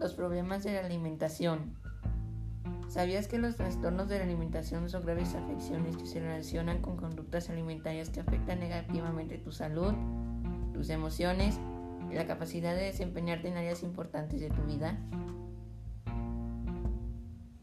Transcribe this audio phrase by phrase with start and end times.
[0.00, 1.74] Los problemas de la alimentación.
[2.88, 7.50] ¿Sabías que los trastornos de la alimentación son graves afecciones que se relacionan con conductas
[7.50, 9.92] alimentarias que afectan negativamente tu salud,
[10.72, 11.60] tus emociones
[12.10, 14.98] y la capacidad de desempeñarte en áreas importantes de tu vida?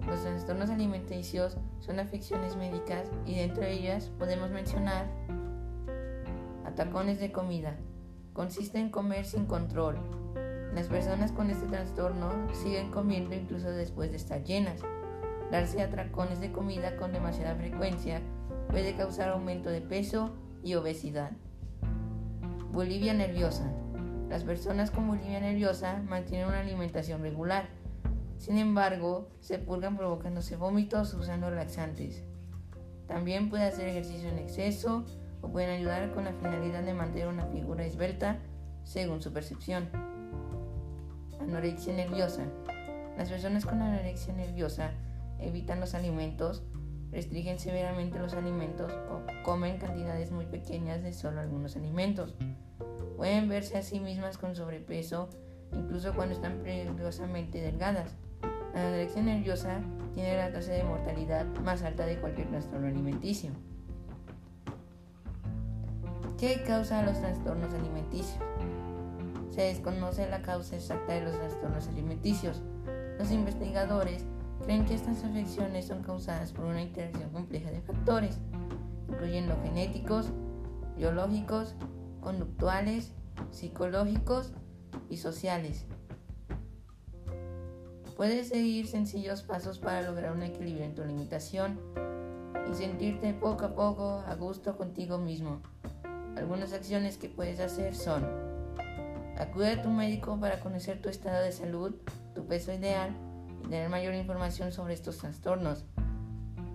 [0.06, 5.08] Los trastornos alimenticios son afecciones médicas y dentro de ellas podemos mencionar
[6.66, 7.78] atacones de comida.
[8.34, 9.98] Consiste en comer sin control,
[10.74, 14.82] las personas con este trastorno siguen comiendo incluso después de estar llenas.
[15.52, 18.22] Darse atracones de comida con demasiada frecuencia
[18.70, 21.32] puede causar aumento de peso y obesidad.
[22.72, 23.72] Bolivia nerviosa.
[24.30, 27.70] Las personas con bulimia nerviosa mantienen una alimentación regular.
[28.38, 32.24] Sin embargo, se purgan provocándose vómitos usando laxantes.
[33.08, 35.06] También puede hacer ejercicio en exceso
[35.42, 38.40] o pueden ayudar con la finalidad de mantener una figura esbelta
[38.84, 39.90] según su percepción.
[41.40, 42.44] Anorexia nerviosa.
[43.18, 44.92] Las personas con anorexia nerviosa
[45.40, 46.64] evitan los alimentos,
[47.12, 52.36] restringen severamente los alimentos o comen cantidades muy pequeñas de solo algunos alimentos.
[53.16, 55.30] Pueden verse a sí mismas con sobrepeso
[55.74, 58.16] incluso cuando están peligrosamente delgadas.
[58.74, 59.82] La anorexia nerviosa
[60.14, 63.52] tiene la tasa de mortalidad más alta de cualquier trastorno alimenticio.
[66.38, 68.38] ¿Qué causa los trastornos alimenticios?
[69.58, 72.62] Se desconoce la causa exacta de los trastornos alimenticios.
[73.18, 74.24] Los investigadores
[74.64, 78.38] creen que estas afecciones son causadas por una interacción compleja de factores,
[79.10, 80.30] incluyendo genéticos,
[80.96, 81.74] biológicos,
[82.22, 83.14] conductuales,
[83.50, 84.54] psicológicos
[85.10, 85.88] y sociales.
[88.16, 91.80] Puedes seguir sencillos pasos para lograr un equilibrio en tu alimentación
[92.72, 95.64] y sentirte poco a poco a gusto contigo mismo.
[96.36, 98.57] Algunas acciones que puedes hacer son
[99.40, 101.94] Acude a tu médico para conocer tu estado de salud,
[102.34, 103.16] tu peso ideal
[103.64, 105.86] y tener mayor información sobre estos trastornos.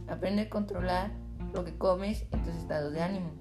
[0.07, 1.11] Aprende a controlar
[1.53, 3.33] lo que comes y tus estados de ánimo.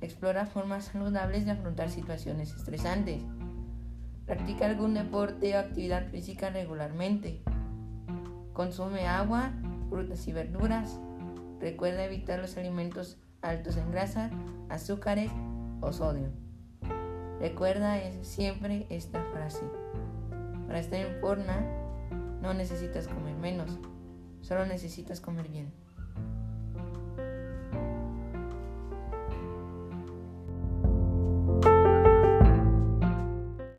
[0.00, 3.22] Explora formas saludables de afrontar situaciones estresantes.
[4.24, 7.42] Practica algún deporte o actividad física regularmente.
[8.54, 9.52] Consume agua,
[9.90, 10.98] frutas y verduras.
[11.60, 14.30] Recuerda evitar los alimentos altos en grasa,
[14.70, 15.30] azúcares
[15.82, 16.49] o sodio.
[17.40, 19.62] Recuerda siempre esta frase.
[20.66, 21.64] Para estar en forma
[22.42, 23.78] no necesitas comer menos,
[24.42, 25.72] solo necesitas comer bien.